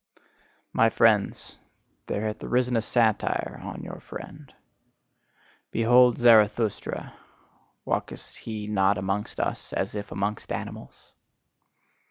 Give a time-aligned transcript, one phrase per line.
[0.73, 1.59] My friends,
[2.07, 4.51] there hath arisen a satire on your friend:
[5.69, 7.13] "Behold Zarathustra!
[7.85, 11.13] Walketh he not amongst us as if amongst animals?"